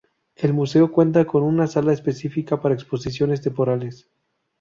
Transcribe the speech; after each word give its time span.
El 0.35 0.51
museo 0.53 0.91
cuenta 0.91 1.25
con 1.25 1.43
una 1.43 1.67
sala 1.67 1.93
específica 1.93 2.59
para 2.59 2.73
exposiciones 2.73 3.41
temporales. 3.43 4.09